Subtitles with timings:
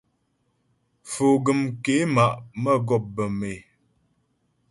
[1.11, 3.55] Foguəm ké ma' mə́gɔp bə̌m é.